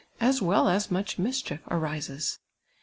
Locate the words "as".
0.19-0.41, 0.67-0.87